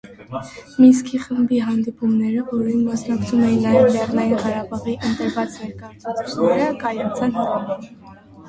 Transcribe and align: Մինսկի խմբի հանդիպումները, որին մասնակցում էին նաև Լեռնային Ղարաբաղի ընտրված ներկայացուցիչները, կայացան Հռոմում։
Մինսկի 0.83 1.19
խմբի 1.25 1.59
հանդիպումները, 1.65 2.45
որին 2.53 2.81
մասնակցում 2.87 3.45
էին 3.49 3.61
նաև 3.67 3.87
Լեռնային 3.97 4.35
Ղարաբաղի 4.47 4.97
ընտրված 5.11 5.61
ներկայացուցիչները, 5.65 6.73
կայացան 6.87 7.39
Հռոմում։ 7.39 7.89